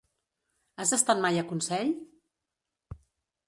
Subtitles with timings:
[0.83, 1.95] Has estat mai a Consell?